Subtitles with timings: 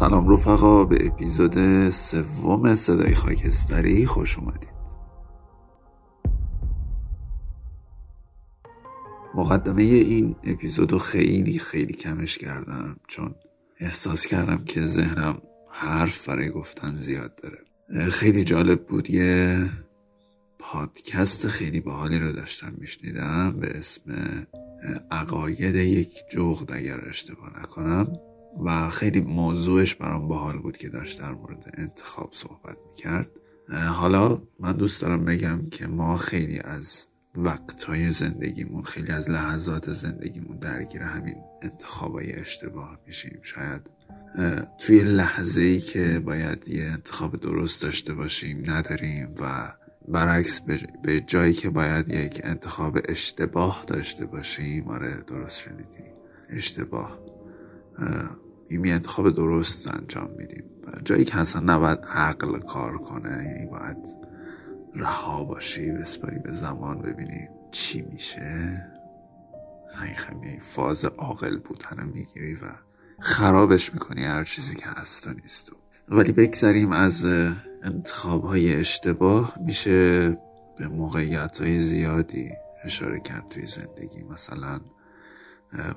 [0.00, 4.70] سلام رفقا به اپیزود سوم صدای خاکستری خوش اومدید.
[9.34, 13.34] مقدمه این اپیزودو خیلی خیلی کمش کردم چون
[13.80, 18.10] احساس کردم که ذهنم حرف برای گفتن زیاد داره.
[18.10, 19.66] خیلی جالب بود یه
[20.58, 24.02] پادکست خیلی باحالی رو داشتم میشنیدم به اسم
[25.10, 28.29] عقاید یک جغد اگر اشتباه نکنم.
[28.64, 33.30] و خیلی موضوعش برام باحال بود که داشت در مورد انتخاب صحبت می‌کرد.
[33.72, 40.56] حالا من دوست دارم بگم که ما خیلی از وقتهای زندگیمون خیلی از لحظات زندگیمون
[40.58, 43.38] درگیر همین انتخابای اشتباه میشیم.
[43.42, 43.90] شاید
[44.78, 49.72] توی لحظه ای که باید یه انتخاب درست داشته باشیم نداریم و
[50.08, 50.60] برعکس
[51.02, 54.88] به جایی که باید یک انتخاب اشتباه داشته باشیم.
[54.88, 56.12] آره درست شنیدیم
[56.48, 57.18] اشتباه.
[58.68, 60.64] این انتخاب درست انجام میدیم.
[61.04, 63.96] جایی که اصلا نباید عقل کار کنه یعنی باید
[64.94, 68.86] رها باشی بسپاری به زمان ببینی چی میشه.
[70.16, 72.72] خیلی فاز عاقل بودن رو می‌گیری و
[73.20, 75.72] خرابش می‌کنی هر چیزی که هست و نیست.
[76.08, 77.26] ولی بگذریم از
[77.82, 80.28] انتخاب های اشتباه میشه
[80.78, 82.50] به موقعیت های زیادی
[82.84, 84.22] اشاره کرد توی زندگی.
[84.22, 84.80] مثلا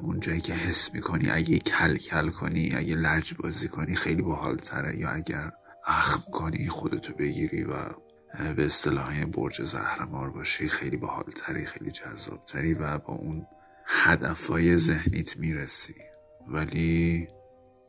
[0.01, 4.55] اون جایی که حس می‌کنی اگه کل کل کنی اگه لج بازی کنی خیلی باحال
[4.55, 5.51] تره یا اگر
[5.87, 7.73] اخم کنی خودتو بگیری و
[8.55, 13.45] به اصطلاح برج زهرمار باشی خیلی باحال تری خیلی جذاب تری و با اون
[13.85, 15.95] هدفهای ذهنیت می‌رسی.
[16.47, 17.27] ولی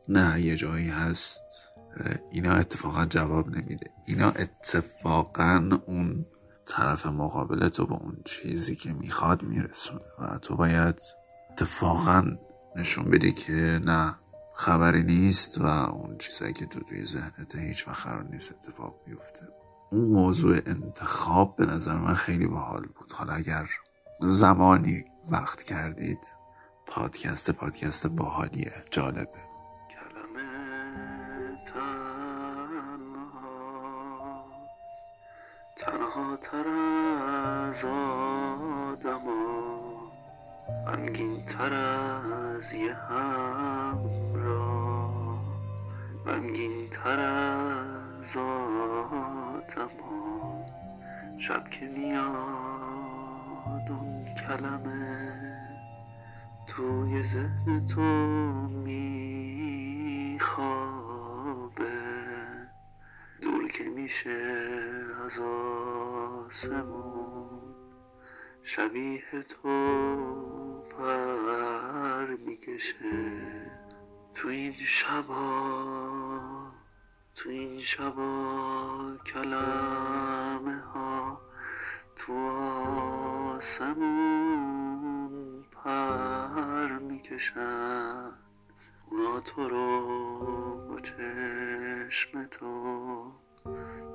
[0.09, 1.43] نه یه جایی هست.
[2.31, 3.87] اینا اتفاقا جواب نمیده.
[4.07, 6.25] اینا اتفاقا اون
[6.65, 10.99] طرف مقابلتو به اون چیزی که می‌خواد میرسونه و تو باید
[11.55, 12.37] اتفاقا
[12.75, 14.15] نشون بدی که نه
[14.53, 19.47] خبری نیست و اون چیزایی که تو توی ذهنت هیچ وقت قرار نیست اتفاق بیفته.
[19.91, 23.11] اون موضوع انتخاب به نظر من خیلی باحال بود.
[23.11, 23.69] حالا اگر
[24.21, 26.35] زمانی وقت کردید
[26.85, 28.73] پادکست پادکست باحالیه.
[28.91, 29.44] جالبه.
[42.75, 44.65] از یه همراه
[46.25, 49.85] غمگین تر از آدما
[51.37, 52.31] شب که میاد
[53.89, 55.33] اون کلمه
[56.67, 58.01] توی ذهن تو
[58.67, 59.85] میخوابه.
[63.41, 64.63] دور که میشه
[65.25, 65.39] از
[66.49, 67.35] آسمون
[68.63, 69.95] شبیه تو
[70.89, 72.95] پر می‌کشه.
[74.33, 76.41] تو این شبا
[77.35, 81.41] تو این شبا کلمه ها
[82.15, 82.33] تو
[83.55, 85.31] آسمون
[85.71, 88.31] پر می‌کشن.
[89.11, 93.31] اونا تو رو با چشم تو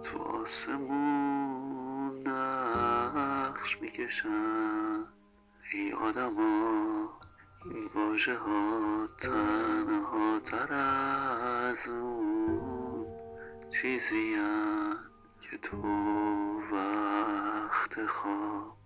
[0.02, 5.04] تو آسمون نقش می‌کشن.
[5.72, 6.99] ای این
[7.94, 13.06] واژه ها تنها تر از اون
[13.70, 14.36] چیزی
[15.40, 15.76] که تو
[16.72, 18.76] وقت خواب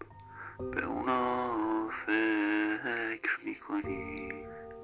[0.72, 4.28] به اونا فکر می‌کنی.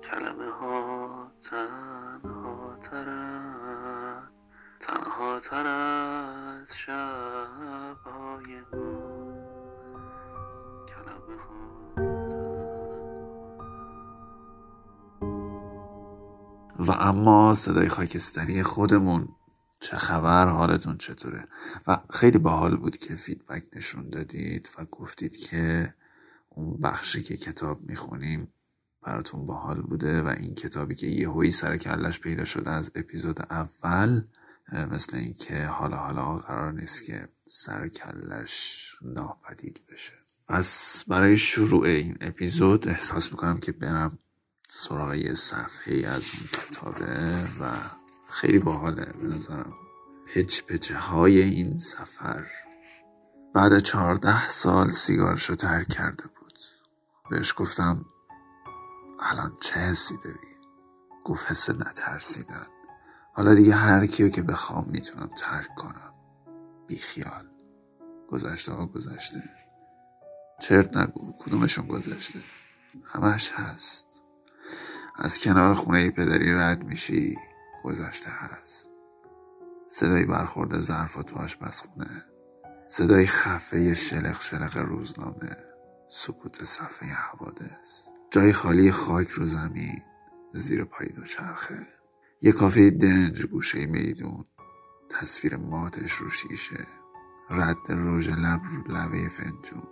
[0.02, 4.28] کلمه ها تنها ترن
[4.80, 9.32] تنها تر از شبهای ما.
[10.88, 11.40] کلمه
[16.80, 19.28] و اما صدای خاکستری خودمون
[19.80, 21.44] چه خبر حالتون چطوره؟
[21.86, 25.94] و خیلی باحال بود که فیدبک نشون دادید و گفتید که
[26.48, 28.48] اون بخشی که کتاب می‌خونیم
[29.02, 33.40] براتون باحال بوده و این کتابی که یه هوی سر کلش پیدا شده از اپیزود
[33.50, 34.22] اول
[34.90, 40.12] مثل اینکه حالا حالا قرار نیست که سر کلش ناپدید بشه.
[40.48, 44.18] پس برای شروع این اپیزود احساس می‌کنم که برم
[44.72, 47.72] سراغ یه صفحه از اون کتابه و
[48.28, 49.74] خیلی باحاله به نظرم.
[50.26, 52.46] پچ پچه های این سفر.
[53.54, 56.58] بعد چهارده سال سیگارشو ترک کرده بود.
[57.30, 58.04] بهش گفتم
[59.20, 60.56] الان چه حسی داری؟
[61.24, 62.66] گفت حس نترسیدن.
[63.34, 66.14] حالا دیگه هر کیو که بخوام می‌تونم ترک کنم.
[66.86, 67.46] بیخیال
[68.28, 69.42] گذشته ها گذشته.
[70.60, 72.38] چرت نگو کدومشون گذشته؟
[73.04, 74.09] همش هست.
[75.22, 77.38] از کنار خونه پدری رد میشی.
[77.84, 78.92] گذشته هست.
[79.88, 82.24] صدای برخورد ظرفا تو آشپزخونه.
[82.88, 85.56] صدای خفه شلق شلق روزنامه.
[86.08, 88.08] سکوت صفحه حوادث.
[88.30, 90.02] جای خالی خاک رو زمین.
[90.52, 91.86] زیر پای دو چرخه
[92.42, 94.44] یه کافه دنج گوشه میدون.
[95.10, 96.86] تصویر ماتش رو شیشه.
[97.50, 99.88] رد روژ لب رو لبه فنجون.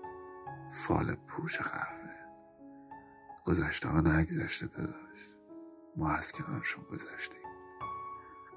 [0.70, 2.07] فال پوچ قهوه.
[3.48, 5.36] گذشته ها نگذشته داداش.
[5.96, 7.42] ما از کنارشون گذشتیم.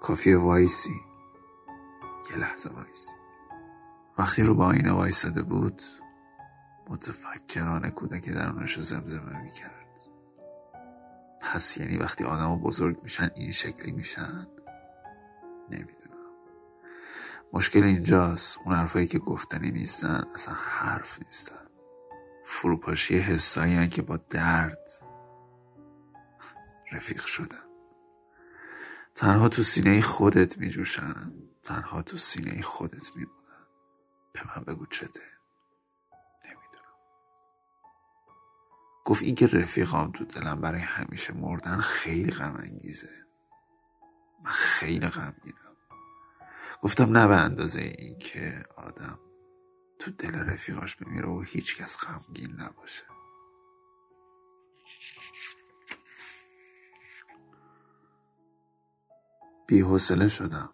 [0.02, 0.96] کافی وایسی.
[2.32, 3.12] یه لحظه وایسی.
[4.18, 5.82] وقتی رو با آینه وایساده بود
[6.88, 10.00] متفکرانه کودک درونش رو زمزمه می‌کرد.
[11.42, 14.48] پس یعنی وقتی آدم بزرگ میشن این شکلی میشن؟
[15.70, 16.32] نمی‌دونم.
[17.54, 18.58] مشکل اینجاست.
[18.66, 21.71] اون حرفایی که گفتنی نیستن اصلا حرف نیستن.
[22.54, 24.90] فروپاشی حسایی که با درد
[26.92, 27.66] رفیق شدن.
[29.16, 31.34] تنها تو سینه خودت میجوشن.
[31.64, 33.68] تنها تو سینه خودت میمونن.
[34.34, 35.22] به من بگو چته.
[36.46, 36.96] نمی‌دونم.
[39.06, 43.26] گفت این که رفیقام تو دلم برای همیشه مردن خیلی غم انگیزه.
[44.44, 45.78] من خیلی غمگینم
[46.82, 49.20] گفتم نه به اندازه این که آدم
[50.02, 53.04] تو دل رفیقاش بمیره و هیچکس غمگین نباشه.
[59.68, 60.74] بی حوصله شدم.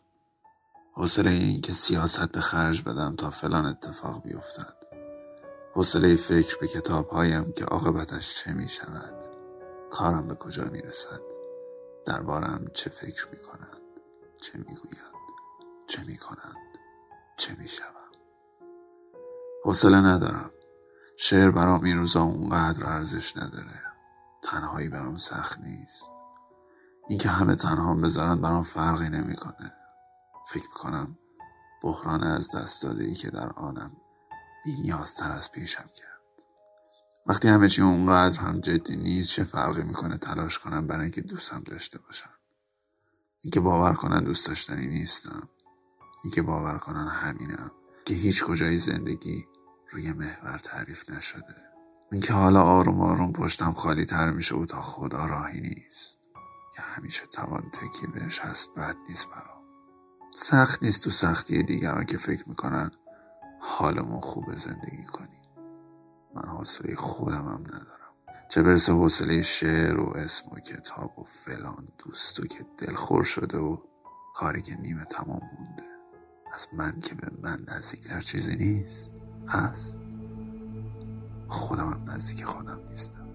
[0.93, 4.77] حوصله این که سیاست به خرج بدم تا فلان اتفاق بیفتد.
[5.75, 9.35] حوصله فکر به کتاب هایم که عاقبتش چه می شود
[9.91, 11.21] کارم به کجا می رسد
[12.05, 13.81] دربارم چه فکر می کنند
[14.41, 15.13] چه می گویند
[15.87, 16.77] چه می کنند
[17.37, 17.96] چه می شود
[19.67, 20.51] حوصله ندارم.
[21.17, 23.81] شعر برام این روزا اونقدر ارزش نداره.
[24.43, 26.11] تنهایی برام سخت نیست.
[27.09, 29.71] اینکه همه تنها بذارن برام فرقی نمی‌کنه.
[30.49, 31.17] فکر کنم
[31.83, 33.91] بحران از دست داده ای که در آنم
[34.65, 36.21] بینیازتر از پیشم کرد.
[37.25, 41.63] وقتی همه چی اونقدر هم جدی نیست چه فرقی می‌کنه تلاش کنم برای اینکه دوستم
[41.65, 42.29] داشته باشن
[43.41, 45.49] اینکه باور کنن دوست داشتنی نیستم.
[46.23, 47.71] اینکه باور کنن همینم.
[48.05, 49.45] که هیچ کجای زندگی
[49.89, 51.55] روی محور تعریف نشده.
[52.11, 56.19] اینکه حالا آروم آروم پشتم خالی تر میشه و تا خدا راهی نیست.
[56.75, 59.63] که همیشه توان تکی بهش هست بد نیست برام.
[60.33, 62.91] سخت نیست تو سختی دیگران که فکر می‌کنن
[63.61, 65.49] حالمون خوب زندگی کنی
[66.35, 68.13] من حوصله خودم هم ندارم.
[68.49, 73.77] چه برسه حوصله شعر و اسم و کتاب و فلان دوستو که دلخور شده و
[74.35, 75.83] کاری که نیمه تمام مونده.
[76.53, 79.15] از من که به من نزدیکتر چیزی نیست.
[79.47, 80.01] هست.
[81.47, 83.26] خودم هم نزدیک خودم نیستم.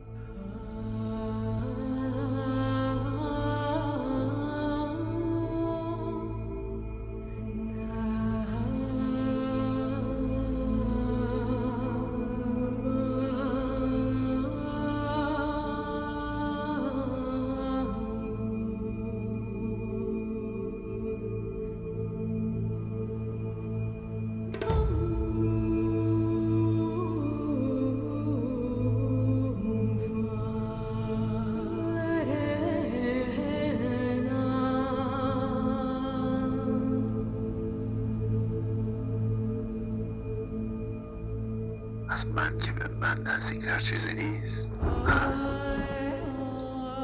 [43.03, 44.71] من نزدیکتر چیزی نیست.
[45.07, 45.37] از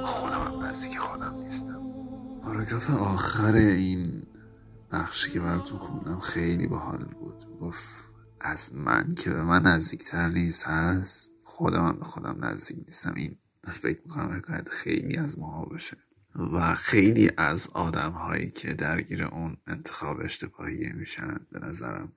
[0.07, 1.83] خودم هم نزدیک خودم نیستم.
[2.43, 4.23] پاراگراف آخر این
[4.93, 7.59] بخشی که براتون خوندم خیلی باحال بود.
[7.61, 7.88] گفت
[8.40, 11.33] از من که به من نزدیکتر نیست هست.
[11.45, 13.14] خودم هم به خودم نزدیک نیستم.
[13.17, 15.97] این فکر می‌کنم حکایت خیلی از ماها باشه.
[16.52, 22.12] و خیلی از آدم هایی که درگیر اون انتخاب اشتباهی میشن به نظرم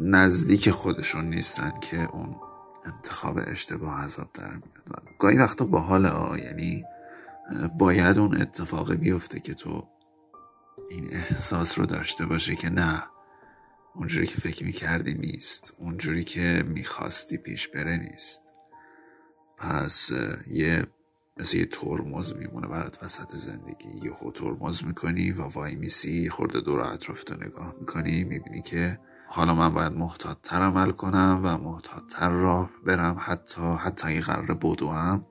[0.00, 2.36] نزدیک خودشون نیستن که اون
[2.84, 4.82] انتخاب اشتباه عذاب در میاد.
[4.90, 6.04] و گاهی وقتا با حال
[6.44, 6.84] یعنی
[7.78, 9.88] باید اون اتفاق بیفته که تو
[10.90, 13.04] این احساس رو داشته باشی که نه
[13.94, 18.42] اونجوری که فکر می‌کردی نیست اونجوری که می‌خواستی پیش بره نیست.
[19.58, 20.10] پس
[20.50, 20.86] یه
[21.36, 23.88] مثل یه ترمز میمونه برات وسط زندگی.
[24.02, 28.98] یه ترمز می‌کنی و وای میسی خورده دور اطرافتو نگاه می‌کنی می‌بینی که
[29.34, 35.26] حالا من باید محتاطتر عمل کنم و محتاطتر راه برم حتی حتی این قرار بدوم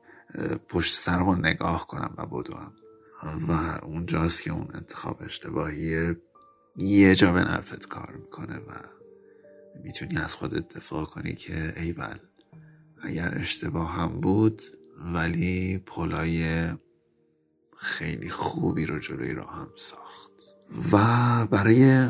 [0.70, 2.74] پشت سرم نگاه کنم و بدوم.
[3.48, 6.16] و اونجاست که اون انتخاب اشتباهی
[6.78, 8.72] یه جا به نفت کار می‌کنه و
[9.84, 12.18] می‌تونی از خودت دفاع کنی که ایول
[13.02, 14.62] اگر اشتباه هم بود
[15.14, 16.68] ولی پلای
[17.78, 20.32] خیلی خوبی رو جلوی راه هم ساخت.
[20.92, 20.98] و
[21.48, 22.10] برای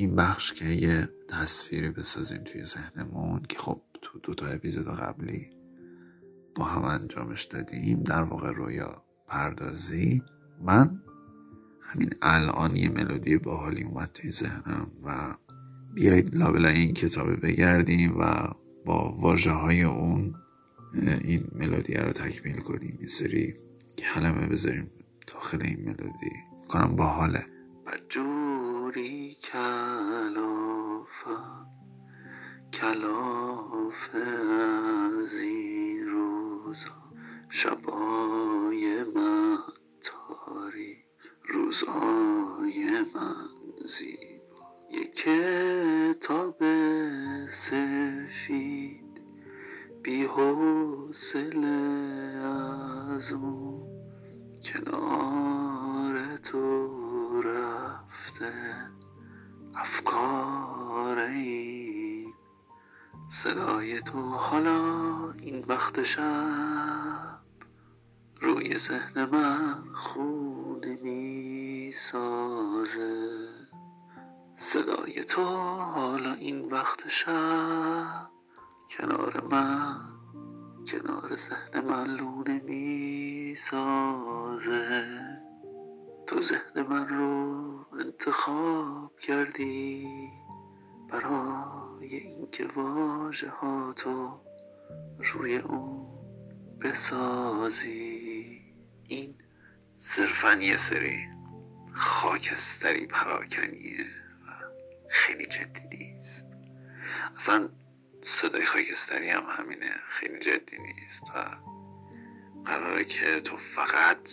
[0.00, 5.50] این بخش که یه تصویری بسازیم توی ذهنمون که خب تو دو تا اپیزود قبلی
[6.54, 10.22] با هم انجامش دادیم در واقع رویا پردازی.
[10.62, 11.00] من
[11.80, 15.34] همین الان یه ملودی باحالی اومد توی ذهنم و
[15.94, 18.52] بیایید لابلای این کتاب بگردیم و
[18.86, 20.34] با واجه های اون
[21.24, 22.98] این ملودی رو تکمیل کنیم.
[23.00, 23.54] یه سری
[23.98, 24.90] کلمه بذاریم
[25.26, 26.32] داخل این ملودی.
[26.68, 27.46] کنم باحاله.
[28.94, 30.86] جوری کلافم
[32.72, 36.90] کلاف از این روزا
[37.48, 39.58] شبای من
[40.02, 41.04] تاریک
[41.48, 43.48] روزای من
[43.84, 44.66] زیبا.
[44.90, 46.58] یک کتاب
[47.48, 49.20] سفید
[50.02, 51.68] بی حوصله
[53.16, 53.80] از اون
[54.64, 55.19] کنار
[64.00, 67.38] تو حالا این وقت شب
[68.40, 73.48] روی ذهن من خونه می سازه
[74.56, 75.44] صدای تو
[75.80, 78.28] حالا این وقت شب
[78.88, 80.00] کنار من
[80.86, 85.06] کنار ذهن من لونه می سازه
[86.26, 90.08] تو ذهن من رو انتخاب کردی
[91.08, 94.40] برای اینکه واژه ها تو
[95.18, 96.06] روی اون
[96.80, 98.60] بسازی.
[99.08, 99.34] این
[99.96, 101.28] صرفا یه سری
[101.92, 104.06] خاکستری پراکنیه
[104.46, 104.50] و
[105.08, 106.46] خیلی جدی نیست.
[107.36, 107.68] اصلا
[108.22, 111.56] صدای خاکستری هم همینه خیلی جدی نیست و
[112.64, 114.30] قراره که تو فقط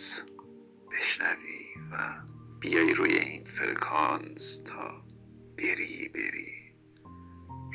[0.92, 2.14] بشنوی و
[2.60, 5.02] بیای روی این فرکانس تا
[5.58, 6.57] بری بری.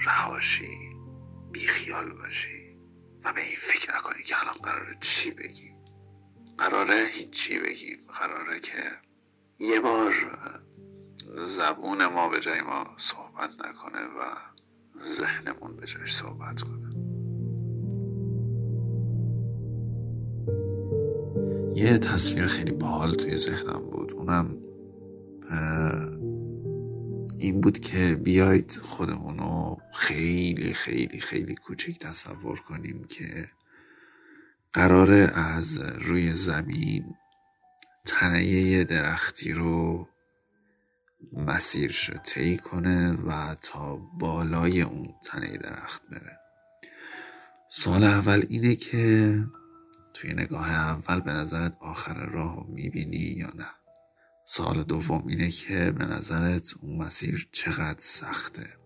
[0.05, 0.77] رهاشی
[1.51, 2.77] بیخیال باشی
[3.25, 5.73] و به این فکر نکنی که الان قراره چی بگی.
[6.57, 8.83] قراره هیچی بگی قراره که
[9.59, 10.13] یه بار
[11.35, 14.35] زبون ما به جای ما صحبت نکنه و
[15.00, 16.93] ذهنمون به جایش صحبت کنه.
[21.75, 24.13] یه تصویر خیلی باحال توی ذهنم بود.
[24.13, 24.57] اونم
[27.43, 33.50] این بود که بیاید خودمونو خیلی خیلی خیلی کوچک تصور کنیم که
[34.73, 37.15] قراره از روی زمین
[38.05, 40.07] تنه درختی رو
[41.33, 46.39] مسیرش رو طی کنه و تا بالای اون تنه درخت بره.
[47.69, 49.39] سال اول اینه که
[50.13, 53.83] توی نگاه اول به نظرت آخر راه رو می‌بینی یا نه؟
[54.45, 58.77] سال دوم اینه که به نظرت اون مسیر چقدر سخته؟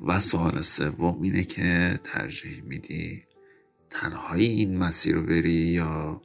[0.00, 3.24] و سال سوم اینه که ترجیح میدی
[3.90, 6.22] تنهایی این مسیر رو بری یا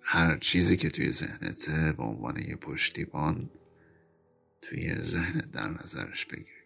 [0.00, 3.50] هر چیزی که توی ذهنته به عنوان یه پشتیبان
[4.62, 6.62] توی ذهنت در نظرش بگیری.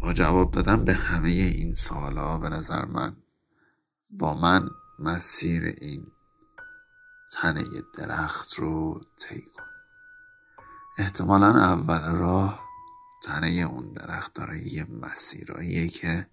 [0.00, 3.16] با جواب دادن به همه این سوالا به نظر من
[4.10, 4.68] با من
[4.98, 6.06] مسیر این
[7.32, 7.64] تنه
[7.98, 9.69] درخت رو طی کن.
[11.00, 12.60] احتمالا اول راه
[13.22, 16.26] تنه اون درخت داره یه مسیرهاییه که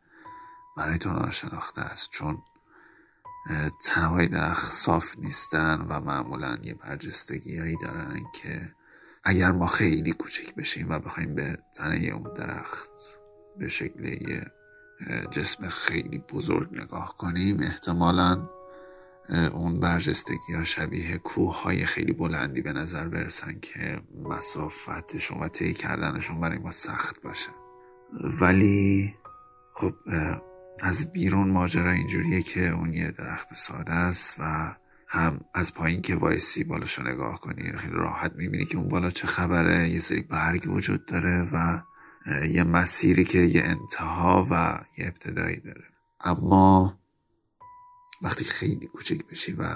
[0.78, 2.10] برای تو ناشناخته است.
[2.10, 2.44] چون
[3.84, 8.74] تنه های درخت صاف نیستن و معمولا یه برجستگی هایی دارن که
[9.24, 13.20] اگر ما خیلی کوچک بشیم و بخوایم به تنه اون درخت
[13.58, 14.52] به شکل یه
[15.32, 18.50] جسم خیلی بزرگ نگاه کنیم احتمالا
[19.30, 25.74] اون برجستگی ها شبیه کوه های خیلی بلندی به نظر برسن که مسافتشون و طی
[25.74, 27.50] کردنشون برای ما سخت باشه.
[28.42, 29.16] ولی
[29.74, 29.94] خب
[30.80, 34.76] از بیرون ماجرا اینجوریه که اون یه درخت ساده است و
[35.08, 39.28] هم از پایین که وایسی بالاشو نگاه کنی خیلی راحت می‌بینی که اون بالا چه
[39.28, 41.82] خبره یه سری برگ وجود داره و
[42.52, 45.84] یه مسیری که یه انتها و یه ابتدایی داره.
[46.22, 47.00] اما
[48.22, 49.76] وقتی خیلی کوچک بشی و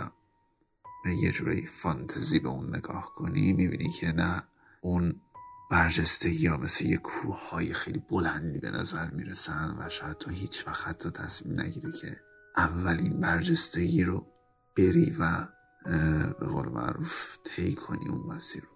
[1.04, 4.44] به یه جورایی فانتزی به اون نگاه کنی می‌بینی که نه
[4.82, 5.22] اون
[5.72, 10.68] برجستگی ها مثل یه کوه های خیلی بلندی به نظر می‌رسن و شاید تو هیچ
[10.68, 12.20] وقت حتی تصمیم نگیری که
[12.58, 14.28] اولین برجستگی رو
[14.78, 15.48] بری و
[16.40, 18.70] به قول معروف طی کنی اون مسیر رو.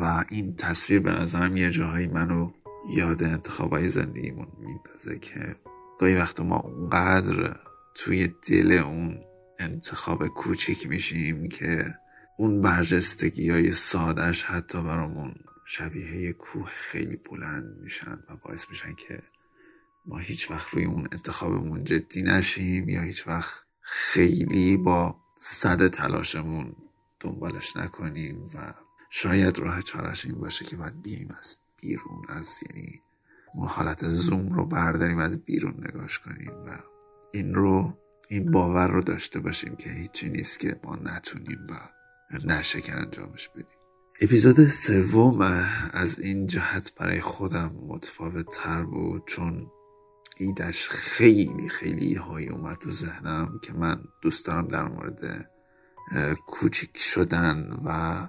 [0.00, 2.50] و این تصویر به نظرم یه جاهایی منو
[2.96, 5.56] یاد انتخابای زندگیمون میندازه که
[5.98, 7.56] گاهی وقت ما اونقدر
[7.94, 9.20] توی دل اون
[9.58, 11.94] انتخاب کوچیک میشیم که
[12.38, 15.34] اون برجستگی های سادش حتی برامون
[15.64, 19.22] شبیه کوه خیلی بلند میشن و باعث میشن که
[20.06, 26.76] ما هیچ وقت روی اون انتخابمون جدی نشیم یا هیچ وقت خیلی با صد تلاشمون
[27.20, 28.74] دنبالش نکنیم و
[29.10, 33.02] شاید راه چارش این باشه که باید بیایم از بیرون از یعنی
[33.54, 36.91] اون حالت زوم رو برداریم از بیرون نگاش کنیم و
[37.32, 37.98] این رو
[38.28, 41.74] این باور رو داشته باشیم که هیچی نیست که ما نتونیم و
[42.44, 43.66] نشه که انجامش بدیم.
[44.20, 45.40] اپیزود سوم
[45.92, 49.66] از این جهت برای خودم متفاوت تر بود چون
[50.36, 55.50] ایدش خیلی خیلی هایی اومد تو ذهنم که من دوست دارم در مورد
[56.46, 58.28] کوچیک شدن و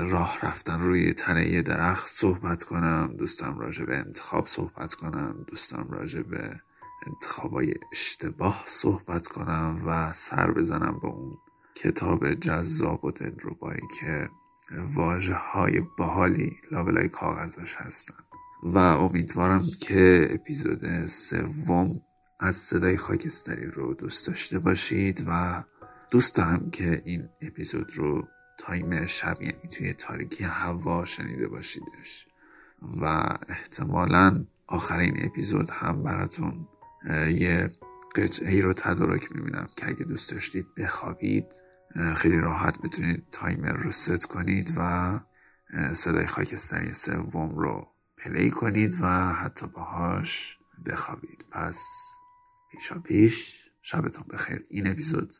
[0.00, 3.14] راه رفتن روی تنه یه درخت صحبت کنم.
[3.18, 5.44] دوستم راجع به انتخاب صحبت کنم.
[5.46, 6.60] دوستم راجع به
[7.08, 11.38] انتخابای اشتباه صحبت کنم و سر بزنم به اون
[11.74, 14.28] کتاب جذاب و دلربایی که
[14.94, 18.14] واجه های باحالی لابلای کاغذش هستن.
[18.62, 21.88] و امیدوارم که اپیزود سوم
[22.40, 25.64] از صدای خاکستری رو دوست داشته باشید و
[26.10, 32.26] دوست دارم که این اپیزود رو تایم شب یعنی توی تاریکی هوا شنیده باشیدش.
[33.00, 33.04] و
[33.48, 36.68] احتمالا آخر این اپیزود هم براتون
[37.30, 37.68] یه
[38.16, 41.46] قطعه رو تدارک می‌بینم که اگه دوست داشتید بخوابید
[42.16, 45.20] خیلی راحت بتونید تایمر رو ست کنید و
[45.92, 51.44] صدای خاکستری سوم رو play کنید و حتی باهاش بخوابید.
[51.50, 51.84] پس
[52.70, 54.64] پیشا پیش شبتون بخیر.
[54.68, 55.34] این اپیزود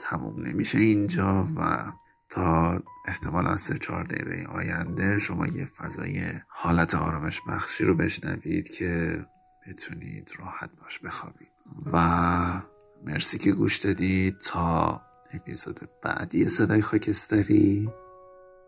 [0.00, 1.92] تموم نمیشه اینجا و
[2.28, 9.24] تا احتمالا سه چهار دقیقه آینده شما یه فضای حالت آرامش بخشی رو بشنوید که
[9.68, 11.48] بتونید راحت باش بخوابید.
[11.92, 12.62] و
[13.04, 15.00] مرسی که گوش دادید تا
[15.34, 17.90] اپیزود بعدی صدای خاکستری.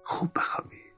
[0.04, 0.89] خوب بخوابید.